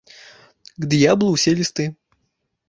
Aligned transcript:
К 0.85 0.89
д'яблу 0.93 1.29
ўсе 1.35 1.55
лісты! 1.61 1.87